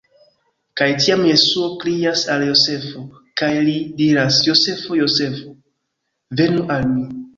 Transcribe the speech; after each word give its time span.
Kaj 0.79 0.85
tiam 1.01 1.25
Jesuo 1.31 1.67
krias 1.83 2.23
al 2.35 2.45
Jozefo, 2.47 3.03
kaj 3.43 3.49
li 3.67 3.75
diras: 4.01 4.41
"Jozefo! 4.49 4.99
Jozefo, 5.03 5.55
venu 6.41 6.65
al 6.79 6.89
mi! 6.97 7.07